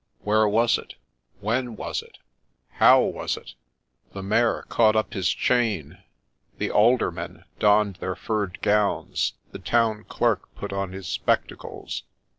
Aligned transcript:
'Where 0.23 0.47
was 0.49 0.79
it?'—' 0.79 0.95
When 1.47 1.75
was 1.75 2.01
it?'—' 2.01 2.17
How 2.81 3.01
was 3.03 3.37
it?' 3.37 3.53
The 4.13 4.23
Mayor 4.23 4.65
caught 4.67 4.95
up 4.95 5.13
his 5.13 5.29
chain, 5.29 5.99
the 6.57 6.71
Aldermen 6.71 7.43
donned 7.59 7.97
their 7.97 8.15
furred 8.15 8.57
gowns, 8.63 9.33
the 9.51 9.59
Town 9.59 10.03
Clerk 10.05 10.49
put 10.55 10.73
on 10.73 10.91
his 10.91 11.05
spectacles. 11.05 12.01